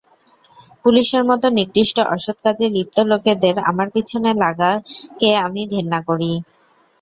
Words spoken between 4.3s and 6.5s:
লাগাকে আমি ঘেন্না করি।